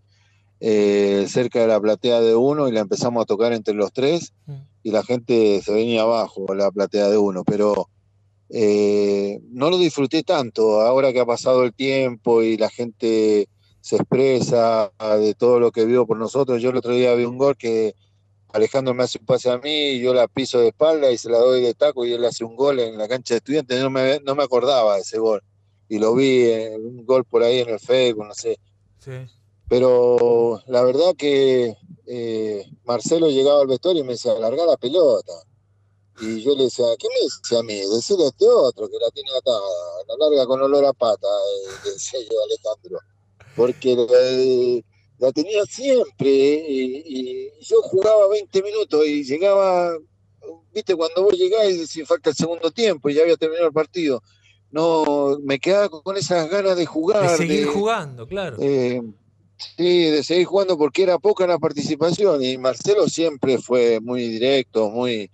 cerca 0.61 1.61
de 1.61 1.67
la 1.67 1.79
platea 1.79 2.23
de 2.23 2.35
uno 2.35 2.69
y 2.69 2.73
la 2.73 2.81
empezamos 2.81 3.23
a 3.23 3.27
tocar 3.27 3.53
entre 3.53 3.75
los 3.75 3.93
tres 3.93 4.33
y 4.83 4.93
la 4.93 5.03
gente 5.03 5.61
se 5.63 5.75
venía 5.75 6.03
abajo, 6.03 6.47
la 6.55 6.71
platea 6.71 7.11
de 7.11 7.19
uno, 7.19 7.45
pero 7.45 7.91
eh, 8.51 9.41
no 9.51 9.71
lo 9.71 9.79
disfruté 9.79 10.23
tanto. 10.23 10.81
Ahora 10.83 11.13
que 11.13 11.21
ha 11.21 11.27
pasado 11.27 11.65
el 11.65 11.75
tiempo 11.75 12.43
y 12.43 12.57
la 12.57 12.71
gente 12.71 13.49
se 13.81 13.97
expresa 13.97 14.93
de 15.19 15.35
todo 15.35 15.59
lo 15.59 15.73
que 15.73 15.85
vio 15.85 16.07
por 16.07 16.19
nosotros. 16.19 16.63
Yo 16.63 16.71
el 16.71 16.77
otro 16.77 16.93
día 16.93 17.15
vi 17.15 17.25
un 17.25 17.39
gol 17.39 17.57
que 17.57 17.95
Alejandro 18.55 18.95
me 18.95 19.03
hace 19.03 19.19
un 19.19 19.27
pase 19.27 19.51
a 19.51 19.59
mí, 19.59 19.99
yo 19.99 20.15
la 20.15 20.29
piso 20.29 20.61
de 20.61 20.69
espalda 20.69 21.11
y 21.11 21.19
se 21.19 21.29
la 21.29 21.39
doy 21.39 21.61
de 21.61 21.75
taco 21.75 22.07
y 22.07 22.13
él 22.13 22.25
hace 22.25 22.45
un 22.45 22.55
gol 22.55 22.79
en 22.79 22.97
la 22.97 23.09
cancha 23.09 23.35
de 23.35 23.39
estudiantes. 23.39 23.81
No 23.81 23.91
me, 23.91 24.21
no 24.21 24.37
me 24.37 24.45
acordaba 24.45 24.95
de 24.95 25.01
ese 25.01 25.19
gol. 25.19 25.43
Y 25.89 25.99
lo 25.99 26.15
vi, 26.15 26.49
en, 26.53 26.87
un 26.87 27.05
gol 27.05 27.25
por 27.25 27.43
ahí 27.43 27.59
en 27.59 27.71
el 27.71 27.81
Facebook, 27.81 28.27
no 28.29 28.35
sé. 28.35 28.61
Pero 29.69 30.63
la 30.69 30.85
verdad 30.85 31.17
que 31.19 31.77
eh, 32.07 32.65
Marcelo 32.85 33.29
llegaba 33.29 33.61
al 33.61 33.67
vestuario 33.67 34.03
y 34.03 34.07
me 34.07 34.13
decía, 34.13 34.39
larga 34.39 34.65
la 34.67 34.77
pelota. 34.77 35.33
Y 36.21 36.41
yo 36.41 36.55
le 36.55 36.65
decía, 36.65 36.87
¿qué 36.97 37.09
me 37.09 37.23
dice 37.23 37.59
a 37.59 37.63
mí? 37.65 37.75
Decirle 37.75 38.27
a 38.27 38.29
este 38.29 38.47
otro 38.47 38.89
que 38.89 38.99
la 39.01 39.11
tiene 39.11 39.31
atada, 39.37 39.59
la 40.07 40.17
larga 40.17 40.47
con 40.47 40.63
olor 40.63 40.85
a 40.85 40.93
pata, 40.93 41.27
eh, 41.27 41.91
decía 41.93 42.21
yo 42.21 42.37
Alejandro. 42.45 43.01
Porque 43.57 43.97
la, 45.19 45.33
tenía 45.33 45.65
siempre 45.65 46.29
y, 46.29 47.51
yo 47.61 47.81
jugaba 47.83 48.29
20 48.29 48.63
minutos 48.63 49.07
y 49.07 49.25
llegaba, 49.25 49.97
viste, 50.73 50.95
cuando 50.95 51.23
vos 51.23 51.35
llegás 51.35 51.71
y 51.71 51.87
sin 51.87 52.07
falta 52.07 52.31
el 52.31 52.37
segundo 52.37 52.71
tiempo 52.71 53.09
y 53.09 53.15
ya 53.15 53.23
había 53.23 53.37
terminado 53.37 53.69
el 53.69 53.73
partido. 53.73 54.23
No, 54.71 55.39
me 55.43 55.59
quedaba 55.61 55.89
con 55.89 56.17
esas 56.17 56.51
ganas 56.51 56.77
de 56.77 56.85
jugar. 56.85 57.31
De 57.31 57.37
seguir 57.37 57.67
jugando, 57.67 58.27
claro. 58.27 58.57
Eh, 58.61 59.01
sí, 59.77 60.11
de 60.11 60.23
seguir 60.25 60.47
jugando 60.47 60.77
porque 60.77 61.05
era 61.05 61.19
poca 61.19 61.47
la 61.47 61.59
participación 61.59 62.43
y 62.43 62.59
Marcelo 62.59 63.09
siempre 63.09 63.59
fue 63.59 64.01
muy 64.01 64.29
directo, 64.29 64.91
muy 64.91 65.31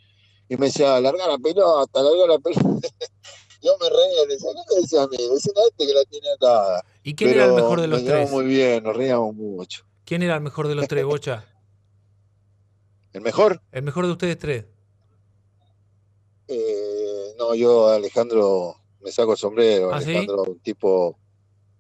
y 0.51 0.57
me 0.57 0.67
decía, 0.67 1.01
larga 1.01 1.29
la 1.29 1.39
pelota, 1.39 2.03
larga 2.03 2.27
la 2.27 2.39
pelota. 2.41 2.89
Yo 3.63 3.77
me 3.81 3.89
reía, 3.89 4.27
le 4.27 4.35
decía, 4.35 4.51
¿qué 4.55 4.75
me 4.75 4.81
decía 4.81 5.03
a 5.03 5.07
mí? 5.09 5.17
Decía 5.17 5.53
a 5.57 5.69
este 5.69 5.87
que 5.87 5.95
la 5.95 6.05
tiene 6.05 6.29
atada. 6.31 6.85
¿Y 7.03 7.15
quién 7.15 7.31
era 7.31 7.47
el 7.47 7.53
mejor 7.53 7.81
de 7.81 7.87
los 7.87 8.05
tres? 8.05 8.31
muy 8.31 8.45
bien, 8.45 8.83
nos 8.83 8.97
reíamos 8.97 9.35
mucho. 9.35 9.85
¿Quién 10.05 10.23
era 10.23 10.37
el 10.37 10.41
mejor 10.41 10.69
de 10.69 10.75
los 10.75 10.89
tres, 10.89 11.05
Bocha? 11.05 11.45
¿El 13.13 13.23
mejor? 13.23 13.61
El 13.73 13.83
mejor 13.83 14.07
de 14.07 14.13
ustedes 14.13 14.39
tres. 14.39 14.65
Eh, 16.49 17.35
no, 17.39 17.55
yo 17.55 17.89
Alejandro 17.89 18.77
me 19.01 19.13
saco 19.13 19.33
el 19.33 19.39
sombrero. 19.39 19.93
¿Ah, 19.93 19.99
Alejandro, 19.99 20.43
un 20.45 20.61
tipo 20.61 21.19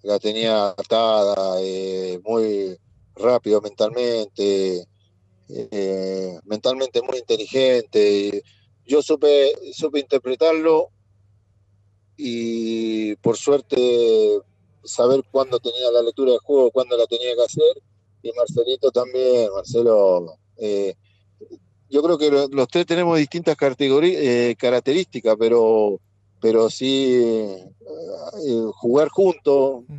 la 0.03 0.19
tenía 0.19 0.69
atada, 0.69 1.61
eh, 1.61 2.21
muy 2.25 2.77
rápido 3.15 3.61
mentalmente, 3.61 4.87
eh, 5.49 6.39
mentalmente 6.45 7.03
muy 7.03 7.19
inteligente 7.19 8.43
yo 8.91 9.03
supe, 9.03 9.53
supe 9.73 10.01
interpretarlo 10.01 10.91
y 12.23 13.17
por 13.17 13.39
suerte 13.39 14.41
saber 14.85 15.23
cuándo 15.31 15.59
tenía 15.59 15.91
la 15.91 16.03
lectura 16.03 16.33
del 16.33 16.41
juego, 16.41 16.71
cuándo 16.71 16.97
la 16.97 17.07
tenía 17.07 17.35
que 17.35 17.43
hacer. 17.43 17.83
Y 18.23 18.31
Marcelito 18.33 18.91
también, 18.91 19.51
Marcelo. 19.55 20.37
Eh, 20.59 20.95
yo 21.89 22.03
creo 22.03 22.19
que 22.19 22.31
los 22.31 22.69
tres 22.69 22.85
tenemos 22.85 23.17
distintas 23.17 23.57
eh, 23.59 24.55
características, 24.59 25.35
pero, 25.39 25.99
pero 26.41 26.69
sí 26.69 27.15
eh, 27.15 27.65
jugar 28.75 29.09
juntos. 29.09 29.85
Mm. 29.89 29.99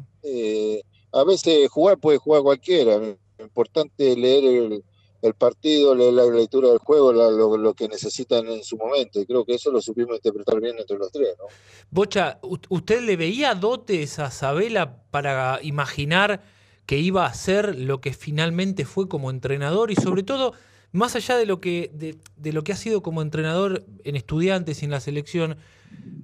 a 1.14 1.24
veces 1.24 1.70
jugar 1.70 1.98
puede 1.98 2.20
jugar 2.20 2.44
cualquiera. 2.44 2.98
Lo 3.00 3.44
importante 3.44 4.12
es 4.12 4.18
leer 4.18 4.44
el, 4.44 4.84
el 5.22 5.34
partido, 5.36 5.94
la, 5.94 6.26
lectura 6.26 6.70
del 6.70 6.80
juego, 6.80 7.14
lo, 7.14 7.74
que 7.74 7.88
necesitan 7.88 8.48
en 8.48 8.64
su 8.64 8.78
momento. 8.78 9.22
Y 9.22 9.26
creo 9.26 9.46
que 9.46 9.56
eso 9.56 9.72
lo 9.72 9.82
supimos 9.82 10.16
interpretar 10.16 10.60
bien 10.60 10.78
entre 10.80 10.98
los 10.98 11.12
tres. 11.12 11.36
¿no? 11.38 11.46
Bocha, 11.90 12.40
¿usted 12.42 13.02
le 13.02 13.18
veía 13.18 13.54
dotes 13.54 14.20
a 14.20 14.32
Sabela 14.32 15.04
para 15.12 15.60
imaginar 15.62 16.42
que 16.86 16.98
iba 16.98 17.26
a 17.26 17.34
ser 17.34 17.78
lo 17.78 18.02
que 18.02 18.14
finalmente 18.14 18.86
fue 18.86 19.08
como 19.08 19.30
entrenador? 19.30 19.92
Y 19.92 19.96
sobre 19.96 20.24
todo, 20.24 20.54
más 20.92 21.16
allá 21.16 21.38
de 21.38 21.46
lo 21.46 21.62
que, 21.62 21.92
de, 21.94 22.52
lo 22.52 22.64
que 22.64 22.74
ha 22.74 22.78
sido 22.78 23.04
como 23.04 23.22
entrenador 23.22 23.86
en 24.04 24.16
estudiantes 24.16 24.82
y 24.82 24.86
en 24.86 24.92
la 24.92 25.00
selección, 25.00 25.58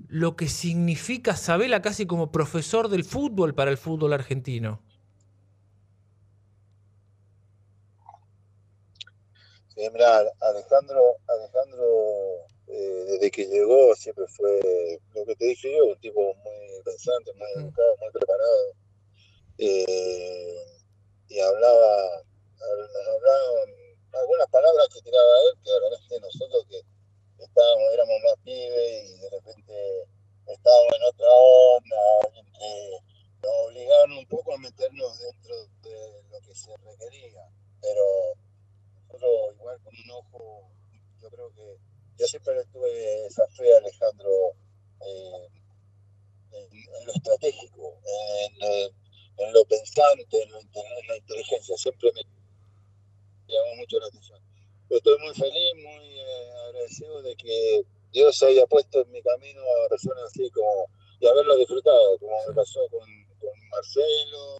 lo 0.08 0.36
que 0.36 0.48
significa 0.48 1.36
Sabela 1.36 1.82
casi 1.82 2.06
como 2.06 2.32
profesor 2.32 2.90
del 2.90 3.04
fútbol 3.04 3.54
para 3.54 3.70
el 3.70 3.78
fútbol 3.78 4.14
argentino. 4.14 4.82
Mira, 9.78 10.26
Alejandro, 10.40 11.18
Alejandro 11.28 12.48
eh, 12.68 13.06
desde 13.08 13.32
que 13.32 13.46
llegó 13.46 13.96
siempre 13.96 14.26
fue, 14.28 15.00
lo 15.14 15.26
que 15.26 15.36
te 15.36 15.46
dije 15.46 15.78
yo, 15.78 15.86
un 15.86 16.00
tipo 16.00 16.34
muy 16.34 16.82
pensante, 16.84 17.32
muy 17.34 17.48
educado, 17.64 17.96
muy 18.02 18.12
preparado. 18.12 18.74
Eh, 19.60 20.58
y 21.30 21.40
hablaba, 21.40 22.24
nos 22.60 23.08
hablaban 23.08 23.70
algunas 24.14 24.48
palabras 24.50 24.88
que 24.94 25.02
tiraba 25.02 25.32
él, 25.42 25.60
que 25.64 25.80
realmente 25.80 26.20
nosotros 26.22 26.66
que 26.70 26.82
estábamos, 27.44 27.94
éramos 27.94 28.18
más 28.24 28.36
pibes 28.44 29.07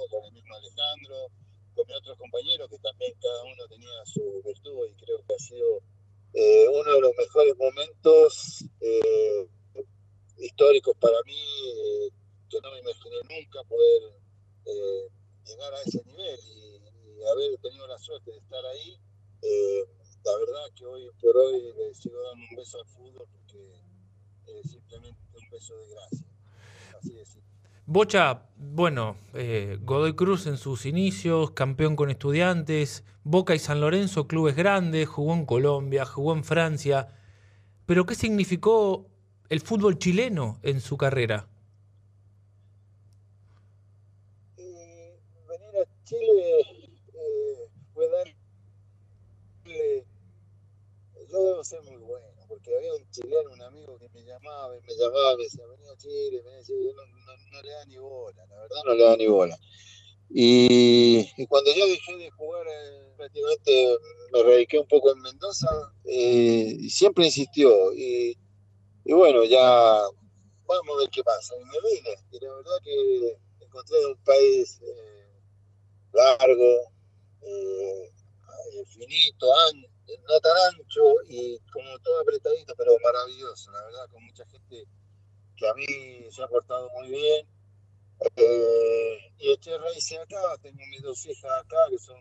Con 0.10 0.26
el 0.26 0.34
mismo 0.34 0.56
Alejandro, 0.56 1.30
con 1.76 1.86
otros 1.92 2.18
compañeros 2.18 2.70
que 2.70 2.78
también 2.80 3.14
cada 3.22 3.44
uno 3.44 3.68
tenía 3.70 4.06
su 4.06 4.42
virtud 4.44 4.88
y 4.90 5.06
creo 5.06 5.18
que 5.28 5.34
ha 5.34 5.40
sido 5.40 5.82
eh, 6.34 6.68
uno 6.70 6.94
de 6.94 7.02
los 7.02 7.12
mejores 7.18 7.56
momentos 7.58 8.66
eh, 8.82 9.48
históricos 10.38 10.96
para 11.00 11.18
mí, 11.26 11.36
eh, 11.36 12.10
que 12.50 12.60
no 12.62 12.72
me 12.72 12.80
imaginé 12.80 13.16
nunca 13.30 13.64
poder 13.64 14.02
llegar 15.46 15.74
a 15.74 15.82
ese 15.82 16.04
nivel 16.04 16.40
y, 16.46 16.68
haber 17.30 17.58
tenido 17.60 17.86
la 17.88 17.98
suerte 18.00 18.32
de 18.32 18.38
estar 18.38 18.66
ahí 18.66 18.98
la 20.24 20.38
verdad 20.40 20.74
que 20.76 20.86
hoy 20.86 21.10
por 21.22 21.38
hoy 21.38 21.74
le 21.78 21.96
sigo 21.96 22.22
dando 22.22 22.46
un 22.50 22.56
beso 22.58 22.80
al 22.80 22.88
fútbol 22.88 23.28
porque 23.32 24.68
simplemente 24.68 25.20
un 25.34 25.50
beso 25.50 25.78
de 25.78 25.88
gracia. 25.88 26.28
Así 26.98 27.18
es. 27.18 27.47
Bocha, 27.90 28.44
bueno, 28.58 29.16
eh, 29.34 29.80
Godoy 29.82 30.14
Cruz 30.14 30.46
en 30.46 30.58
sus 30.58 30.86
inicios, 30.86 31.52
campeón 31.52 31.96
con 31.96 32.10
estudiantes, 32.10 33.06
Boca 33.24 33.56
y 33.56 33.60
San 33.60 33.80
Lorenzo, 33.80 34.28
clubes 34.28 34.58
grandes, 34.58 35.08
jugó 35.08 35.34
en 35.34 35.46
Colombia, 35.46 36.04
jugó 36.04 36.34
en 36.34 36.44
Francia. 36.44 37.08
Pero 37.86 38.06
¿qué 38.06 38.14
significó 38.14 39.08
el 39.48 39.62
fútbol 39.62 39.98
chileno 40.00 40.60
en 40.64 40.82
su 40.82 40.98
carrera? 40.98 41.48
Eh, 44.58 45.18
venir 45.48 45.70
a 45.82 46.04
Chile 46.04 46.60
eh, 47.14 47.70
fue 47.94 48.10
darle... 48.10 48.36
Yo 51.32 51.42
debo 51.42 51.64
ser 51.64 51.82
muy 51.84 51.96
había 52.76 52.94
un 52.94 53.10
chileno, 53.12 53.52
un 53.52 53.62
amigo 53.62 53.98
que 53.98 54.10
me 54.10 54.22
llamaba 54.24 54.76
y 54.78 54.82
me 54.82 54.96
llamaba, 54.96 55.38
me 55.38 55.44
decía, 55.44 55.66
venía 55.66 55.92
a 55.92 55.98
Chile, 55.98 56.42
me 56.44 56.52
decía, 56.52 56.76
yo 56.76 56.94
no, 56.94 57.62
le 57.62 57.70
da 57.70 57.86
ni 57.86 57.98
bola, 57.98 58.46
la 58.46 58.62
verdad 58.62 58.78
no 58.86 58.94
le 58.94 59.04
da 59.04 59.18
ni 59.18 59.28
bola. 59.28 59.58
Y, 60.30 61.46
cuando 61.48 61.74
yo 61.74 61.88
dejé 61.88 62.18
de 62.18 62.30
jugar, 62.32 62.68
eh, 62.68 63.14
prácticamente 63.16 63.98
me 64.34 64.44
radiqué 64.44 64.80
un 64.80 64.88
poco 64.88 65.12
en 65.12 65.22
Mendoza, 65.22 65.70
eh, 66.06 66.76
y 66.80 66.90
siempre 66.90 67.26
insistió. 67.26 67.94
Y, 67.94 68.38
bueno, 69.06 69.46
ya 69.46 70.02
vamos 70.66 70.96
a 70.96 71.00
ver 71.00 71.10
qué 71.10 71.24
pasa. 71.24 71.56
Y 71.56 71.64
me 71.64 71.90
vine, 71.90 72.16
y 72.32 72.40
la 72.44 72.54
verdad 72.54 72.78
que 72.84 73.38
encontré 73.62 74.06
un 74.06 74.18
país 74.24 74.80
eh, 74.82 75.28
largo, 76.12 76.92
finito, 78.88 79.54
ancho 79.70 79.97
no 80.28 80.40
tan 80.40 80.54
ancho 80.70 81.04
y 81.28 81.60
como 81.72 82.00
todo 82.00 82.22
apretadito, 82.22 82.74
pero 82.78 82.98
maravilloso, 83.04 83.72
la 83.72 83.84
verdad, 83.86 84.10
con 84.10 84.24
mucha 84.24 84.46
gente 84.48 84.86
que 85.56 85.68
a 85.68 85.74
mí 85.74 85.86
se 86.32 86.44
ha 86.44 86.48
portado 86.48 86.90
muy 86.92 87.10
bien. 87.10 87.48
Eh, 88.36 89.18
y 89.38 89.52
estoy 89.52 89.78
raíces 89.78 90.18
acá, 90.20 90.58
tengo 90.62 90.84
mis 90.90 91.02
dos 91.02 91.26
hijas 91.26 91.52
acá, 91.64 91.78
que 91.90 92.00
son, 92.00 92.18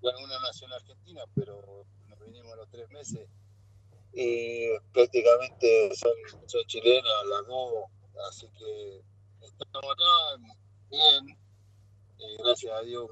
bueno, 0.00 0.18
una 0.24 0.38
nación 0.40 0.72
argentina, 0.72 1.22
pero 1.34 1.86
nos 2.06 2.18
vinimos 2.20 2.52
a 2.52 2.56
los 2.56 2.70
tres 2.70 2.88
meses. 2.90 3.28
Y 4.12 4.68
prácticamente 4.92 5.90
son, 5.96 6.12
son 6.46 6.64
chilenas 6.66 7.26
las 7.28 7.46
dos, 7.46 7.84
así 8.28 8.46
que 8.58 9.02
estamos 9.40 9.90
acá 9.90 10.54
bien, 10.90 11.38
gracias 12.38 12.72
a 12.72 12.82
Dios 12.82 13.10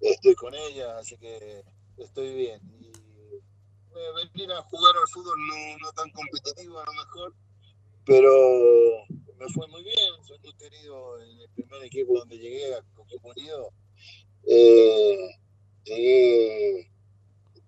estoy 0.00 0.34
con 0.34 0.54
ellas, 0.54 0.88
así 0.98 1.16
que 1.16 1.64
estoy 1.98 2.34
bien 2.34 2.60
venir 4.14 4.52
a 4.52 4.62
jugar 4.62 4.94
al 4.96 5.08
fútbol 5.08 5.38
no, 5.80 5.92
tan 5.92 6.10
competitivo 6.10 6.78
a 6.78 6.84
lo 6.84 6.92
mejor, 6.92 7.34
pero 8.04 9.06
me 9.38 9.48
fue 9.48 9.66
muy 9.68 9.82
bien, 9.82 10.24
soy 10.26 10.38
muy 10.40 10.54
querido 10.54 11.20
en 11.20 11.40
el 11.40 11.48
primer 11.50 11.84
equipo 11.84 12.18
donde 12.18 12.38
llegué, 12.38 12.74
a 12.74 12.82
Coquimbo 12.94 13.30
Unido. 13.30 13.70
Eh, 14.44 15.30
llegué, 15.84 16.90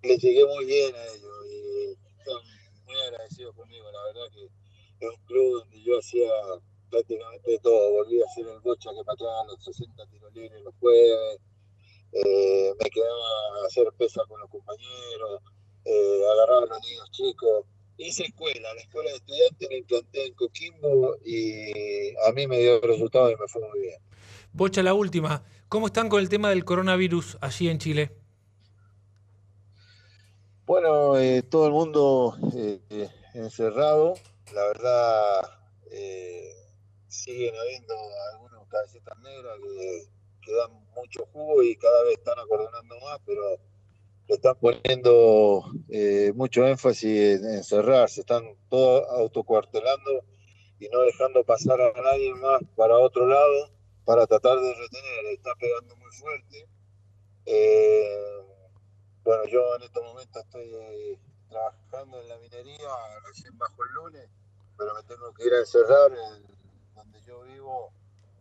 les 0.03 0.23
llegué 0.23 0.45
muy 0.47 0.65
bien 0.65 0.95
a 0.95 1.05
ellos 1.07 1.47
y 1.51 1.91
están 2.19 2.43
muy 2.85 3.01
agradecidos 3.07 3.55
conmigo, 3.55 3.91
la 3.91 4.05
verdad 4.05 4.33
que 4.33 4.45
es 5.07 5.11
un 5.11 5.25
club 5.27 5.61
donde 5.61 5.83
yo 5.83 5.99
hacía 5.99 6.31
prácticamente 6.91 7.59
todo, 7.63 7.93
volví 7.93 8.21
a 8.23 8.25
hacer 8.25 8.47
el 8.47 8.61
bocha 8.61 8.91
que 8.97 9.05
pateaba 9.05 9.45
los 9.47 9.63
60 9.63 10.07
tiros 10.07 10.33
libres 10.35 10.63
los 10.63 10.75
jueves, 10.81 11.41
eh, 12.13 12.73
me 12.83 12.91
quedaba 12.91 13.63
a 13.63 13.67
hacer 13.67 13.87
pesa 13.99 14.23
con 14.27 14.41
los 14.41 14.49
compañeros, 14.49 15.43
eh, 16.49 16.51
agarraba 16.51 16.75
a 16.75 16.79
los 16.79 16.89
niños 16.89 17.11
chicos. 17.11 17.65
Hice 17.97 18.25
escuela, 18.25 18.73
la 18.75 18.81
escuela 18.81 19.11
de 19.11 19.17
estudiantes 19.17 19.69
la 19.71 19.77
implanté 19.77 20.27
en 20.27 20.35
Coquimbo 20.35 21.17
y 21.25 22.15
a 22.29 22.33
mí 22.33 22.47
me 22.47 22.59
dio 22.59 22.81
resultados 22.81 23.33
y 23.33 23.37
me 23.37 23.49
fue 23.49 23.61
muy 23.69 23.81
bien. 23.81 24.01
Bocha, 24.53 24.83
la 24.83 24.95
última. 24.95 25.43
¿Cómo 25.69 25.89
están 25.89 26.09
con 26.09 26.21
el 26.21 26.29
tema 26.29 26.51
del 26.51 26.65
coronavirus 26.65 27.39
allí 27.41 27.69
en 27.69 27.79
Chile? 27.79 28.13
Bueno, 30.65 31.19
eh, 31.19 31.43
todo 31.43 31.67
el 31.67 31.73
mundo 31.73 32.37
eh, 32.55 33.09
encerrado. 33.35 34.15
La 34.55 34.65
verdad, 34.69 35.59
siguen 37.09 37.55
habiendo 37.57 37.95
algunos 38.33 38.67
cabecitas 38.69 39.19
negras 39.19 39.59
que, 39.61 40.09
que 40.41 40.53
dan 40.55 40.71
mucho 40.95 41.27
jugo 41.33 41.63
y 41.63 41.77
cada 41.77 42.05
vez 42.05 42.19
están 42.19 42.39
acordonando 42.39 42.95
más, 43.01 43.19
pero 43.27 43.59
están 44.29 44.57
poniendo 44.61 45.65
eh, 45.89 46.33
mucho 46.35 46.67
énfasis 46.67 47.43
en, 47.43 47.65
cerrar, 47.65 48.11
se 48.11 48.21
están 48.21 48.45
todos 48.69 49.09
autocuartelando 49.11 50.25
y 50.79 50.89
no 50.89 51.01
dejando 51.01 51.43
pasar 51.45 51.81
a 51.81 51.93
nadie 52.03 52.35
más 52.35 52.61
para 52.77 52.99
otro 52.99 53.27
lado 53.27 53.71
para 54.05 54.27
tratar 54.27 54.59
de 54.59 54.75
retener. 54.75 55.27
Está 55.35 55.55
pegando 55.59 55.97
muy 55.97 56.11
fuerte. 56.13 56.69
Eh, 57.47 58.43
bueno, 59.25 59.45
yo 59.47 59.77
en 59.77 59.83
estos 59.83 60.05
momentos 60.05 60.45
estoy 60.45 61.19
trabajando 61.49 62.21
en 62.21 62.29
la 62.29 62.39
minería, 62.39 62.89
recién 63.27 63.57
bajo 63.57 63.83
el 63.85 63.93
lunes, 63.95 64.29
pero 64.77 64.95
me 64.95 65.03
tengo 65.03 65.33
que 65.35 65.47
ir 65.47 65.55
a 65.55 65.61
encerrar. 65.61 66.13
donde 66.95 67.21
yo 67.23 67.43
vivo, 67.43 67.93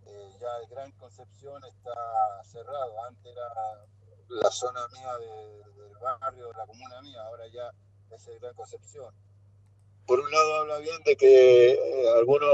eh, 0.06 0.30
ya 0.40 0.48
el 0.62 0.70
Gran 0.70 0.92
Concepción 0.94 1.64
está 1.66 2.44
cerrado. 2.44 3.04
Antes 3.06 3.32
era 3.32 3.86
la 4.30 4.52
zona 4.52 4.88
mía 4.90 5.18
del 5.18 5.98
barrio, 6.02 6.52
la 6.54 6.66
comuna 6.66 7.02
mía, 7.02 7.22
ahora 7.24 7.48
ya 7.48 7.72
es 8.16 8.28
el 8.28 8.40
Gran 8.40 8.54
Concepción. 8.56 9.14
Por 10.06 10.20
un 10.20 10.32
lado 10.32 10.56
habla 10.56 10.80
bien 10.80 11.02
de 11.04 11.16
que 11.18 11.72
eh, 11.72 12.10
algunos 12.18 12.50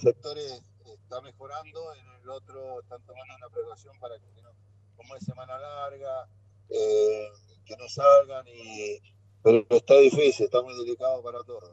sectores 0.00 0.62
están 0.84 1.24
mejorando, 1.24 1.94
en 1.94 2.22
el 2.22 2.30
otro 2.30 2.80
están 2.80 3.04
tomando 3.04 3.34
una 3.36 3.48
precaución 3.48 3.98
para 4.00 4.18
que 4.18 4.42
no, 4.42 4.50
como 4.96 5.14
es 5.14 5.24
semana 5.24 5.58
larga, 5.58 6.28
eh, 6.70 7.28
que 7.64 7.76
no 7.76 7.88
salgan 7.88 8.46
y 8.48 9.00
pero 9.46 9.64
está 9.70 9.94
difícil, 9.98 10.46
está 10.46 10.60
muy 10.60 10.74
delicado 10.76 11.22
para 11.22 11.38
todos. 11.44 11.70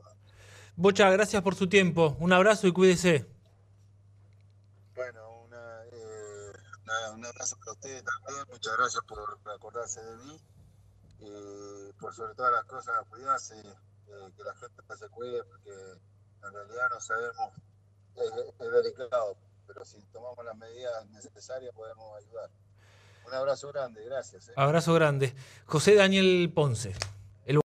Bocha, 0.75 1.09
gracias 1.09 1.41
por 1.41 1.55
su 1.55 1.67
tiempo. 1.67 2.15
Un 2.19 2.31
abrazo 2.31 2.67
y 2.67 2.71
cuídese. 2.71 3.25
Bueno, 4.93 5.32
un 7.13 7.25
abrazo 7.25 7.57
para 7.59 7.71
ustedes 7.71 8.03
también, 8.03 8.45
muchas 8.49 8.77
gracias 8.77 9.03
por 9.07 9.39
acordarse 9.53 10.01
de 10.01 10.17
mí 10.17 10.41
y 11.19 11.93
por 11.93 12.13
sobre 12.13 12.35
todas 12.35 12.51
las 12.51 12.65
cosas 12.65 12.95
cuidarse, 13.09 13.57
eh, 13.57 14.31
que 14.35 14.43
la 14.43 14.53
gente 14.55 14.81
se 14.97 15.09
cuide 15.09 15.43
porque 15.43 15.71
en 15.71 16.53
realidad 16.53 16.89
no 16.89 16.99
sabemos, 16.99 17.53
es, 18.15 18.71
delicado, 18.71 19.37
pero 19.65 19.85
si 19.85 20.01
tomamos 20.11 20.43
las 20.43 20.57
medidas 20.57 21.05
necesarias 21.07 21.73
podemos 21.73 22.17
ayudar. 22.17 22.49
Un 23.25 23.33
abrazo 23.33 23.71
grande, 23.71 24.03
gracias. 24.03 24.49
Eh. 24.49 24.53
Abrazo 24.57 24.93
grande. 24.93 25.33
José 25.65 25.95
Daniel 25.95 26.51
Ponce. 26.53 26.93